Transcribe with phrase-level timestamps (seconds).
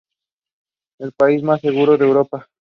[0.99, 2.47] Es el país más seguro de Europa.